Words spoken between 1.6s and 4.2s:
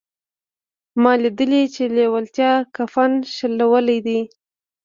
چې لېوالتیا کفن شلولی دی